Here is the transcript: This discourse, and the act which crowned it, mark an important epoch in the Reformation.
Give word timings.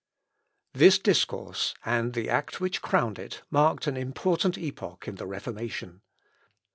This 0.73 0.97
discourse, 0.97 1.75
and 1.85 2.13
the 2.13 2.27
act 2.27 2.59
which 2.59 2.81
crowned 2.81 3.19
it, 3.19 3.43
mark 3.51 3.85
an 3.85 3.95
important 3.97 4.57
epoch 4.57 5.07
in 5.07 5.17
the 5.17 5.27
Reformation. 5.27 6.01